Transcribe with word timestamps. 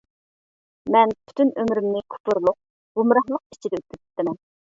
مەن 0.95 1.13
پۈتۈن 1.27 1.51
ئۆمرۈمنى 1.63 2.01
كۇپۇرلۇق، 2.15 2.59
گۇمراھلىق 3.01 3.45
ئىچىدە 3.57 3.81
ئۆتكۈزۈپتىمەن. 3.83 4.43